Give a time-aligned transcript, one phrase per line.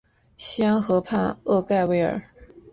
[0.35, 2.19] 西安河畔厄盖维尔。